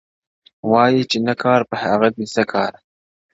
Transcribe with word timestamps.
وايی 0.69 1.01
چي 1.11 1.17
نه 1.27 1.33
کار 1.43 1.61
په 1.69 1.75
هغه 1.85 2.07
څه 2.33 2.43
کار- 2.51 2.73